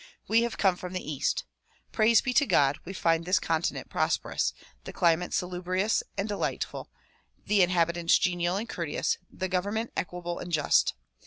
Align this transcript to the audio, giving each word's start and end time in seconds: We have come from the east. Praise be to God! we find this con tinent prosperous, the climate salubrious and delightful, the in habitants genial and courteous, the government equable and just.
We 0.27 0.41
have 0.41 0.57
come 0.57 0.77
from 0.77 0.93
the 0.93 1.11
east. 1.11 1.43
Praise 1.91 2.21
be 2.21 2.33
to 2.33 2.47
God! 2.47 2.79
we 2.85 2.91
find 2.91 3.23
this 3.23 3.37
con 3.37 3.61
tinent 3.61 3.87
prosperous, 3.87 4.51
the 4.83 4.91
climate 4.91 5.31
salubrious 5.31 6.01
and 6.17 6.27
delightful, 6.27 6.89
the 7.45 7.61
in 7.61 7.69
habitants 7.69 8.17
genial 8.17 8.55
and 8.55 8.67
courteous, 8.67 9.19
the 9.31 9.47
government 9.47 9.91
equable 9.95 10.39
and 10.39 10.51
just. 10.51 10.95